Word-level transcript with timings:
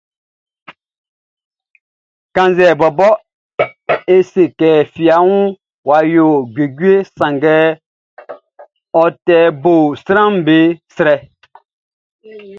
Kannzɛ 2.35 2.65
bɔbɔ 2.79 3.07
e 4.13 4.15
se 4.31 4.43
kɛ 4.59 4.69
fiafuɛʼn 4.93 5.55
wʼa 5.87 5.97
yo 6.15 6.27
juejueʼn, 6.53 7.07
sanngɛ 7.17 7.55
ɔ 9.01 9.03
te 9.25 9.37
bo 9.61 9.73
sranʼm 10.01 10.35
be 10.45 10.57
srɛ. 10.95 11.15